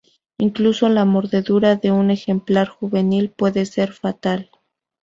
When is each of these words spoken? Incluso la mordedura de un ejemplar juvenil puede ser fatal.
Incluso 0.39 0.89
la 0.89 1.05
mordedura 1.05 1.75
de 1.75 1.91
un 1.91 2.09
ejemplar 2.09 2.67
juvenil 2.69 3.29
puede 3.29 3.67
ser 3.67 3.93
fatal. 3.93 4.49